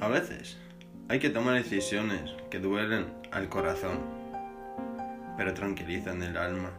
A 0.00 0.08
veces 0.08 0.56
hay 1.10 1.18
que 1.18 1.28
tomar 1.28 1.62
decisiones 1.62 2.30
que 2.48 2.58
duelen 2.58 3.12
al 3.32 3.50
corazón, 3.50 3.98
pero 5.36 5.52
tranquilizan 5.52 6.22
el 6.22 6.38
alma. 6.38 6.72